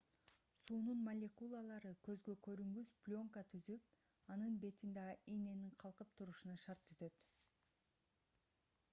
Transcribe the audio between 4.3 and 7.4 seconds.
анын бетинде ийненин калкып турушуна шарт түзөт